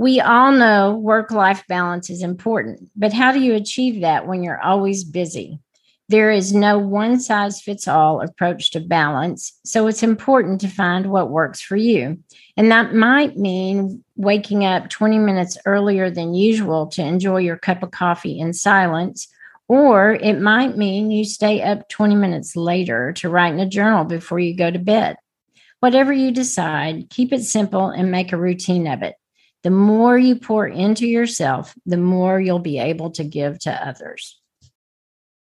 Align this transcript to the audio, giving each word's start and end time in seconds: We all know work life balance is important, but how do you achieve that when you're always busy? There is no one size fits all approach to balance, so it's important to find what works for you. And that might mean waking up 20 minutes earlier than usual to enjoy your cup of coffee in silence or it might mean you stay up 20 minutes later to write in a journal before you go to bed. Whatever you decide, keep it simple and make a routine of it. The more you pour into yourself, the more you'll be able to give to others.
We 0.00 0.18
all 0.18 0.50
know 0.50 0.94
work 0.94 1.30
life 1.30 1.62
balance 1.68 2.08
is 2.08 2.22
important, 2.22 2.88
but 2.96 3.12
how 3.12 3.32
do 3.32 3.38
you 3.38 3.54
achieve 3.54 4.00
that 4.00 4.26
when 4.26 4.42
you're 4.42 4.58
always 4.58 5.04
busy? 5.04 5.58
There 6.08 6.30
is 6.30 6.54
no 6.54 6.78
one 6.78 7.20
size 7.20 7.60
fits 7.60 7.86
all 7.86 8.22
approach 8.22 8.70
to 8.70 8.80
balance, 8.80 9.52
so 9.62 9.88
it's 9.88 10.02
important 10.02 10.62
to 10.62 10.68
find 10.68 11.10
what 11.10 11.28
works 11.28 11.60
for 11.60 11.76
you. 11.76 12.18
And 12.56 12.70
that 12.70 12.94
might 12.94 13.36
mean 13.36 14.02
waking 14.16 14.64
up 14.64 14.88
20 14.88 15.18
minutes 15.18 15.58
earlier 15.66 16.08
than 16.08 16.32
usual 16.32 16.86
to 16.92 17.02
enjoy 17.02 17.40
your 17.40 17.58
cup 17.58 17.82
of 17.82 17.90
coffee 17.90 18.40
in 18.40 18.54
silence 18.54 19.28
or 19.68 20.14
it 20.14 20.40
might 20.40 20.78
mean 20.78 21.10
you 21.10 21.26
stay 21.26 21.60
up 21.60 21.90
20 21.90 22.14
minutes 22.14 22.56
later 22.56 23.12
to 23.18 23.28
write 23.28 23.52
in 23.52 23.60
a 23.60 23.68
journal 23.68 24.04
before 24.04 24.38
you 24.38 24.56
go 24.56 24.70
to 24.70 24.78
bed. 24.78 25.18
Whatever 25.80 26.10
you 26.10 26.30
decide, 26.30 27.10
keep 27.10 27.34
it 27.34 27.44
simple 27.44 27.88
and 27.90 28.10
make 28.10 28.32
a 28.32 28.38
routine 28.38 28.86
of 28.86 29.02
it. 29.02 29.16
The 29.62 29.70
more 29.70 30.18
you 30.18 30.36
pour 30.36 30.66
into 30.66 31.06
yourself, 31.06 31.74
the 31.84 31.98
more 31.98 32.40
you'll 32.40 32.58
be 32.60 32.78
able 32.78 33.10
to 33.12 33.24
give 33.24 33.58
to 33.60 33.88
others. 33.88 34.40